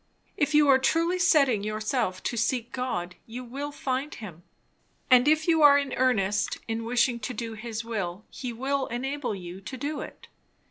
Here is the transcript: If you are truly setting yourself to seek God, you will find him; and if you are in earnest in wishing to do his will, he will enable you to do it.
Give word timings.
If 0.35 0.55
you 0.55 0.67
are 0.67 0.79
truly 0.79 1.19
setting 1.19 1.63
yourself 1.63 2.23
to 2.23 2.35
seek 2.35 2.71
God, 2.71 3.13
you 3.27 3.43
will 3.43 3.71
find 3.71 4.15
him; 4.15 4.41
and 5.11 5.27
if 5.27 5.47
you 5.47 5.61
are 5.61 5.77
in 5.77 5.93
earnest 5.93 6.57
in 6.67 6.85
wishing 6.85 7.19
to 7.19 7.35
do 7.35 7.53
his 7.53 7.85
will, 7.85 8.25
he 8.31 8.51
will 8.51 8.87
enable 8.87 9.35
you 9.35 9.61
to 9.61 9.77
do 9.77 9.99
it. 10.01 10.27